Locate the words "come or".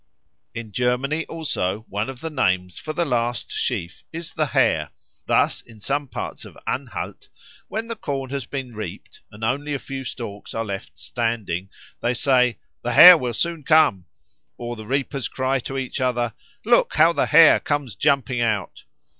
13.63-14.75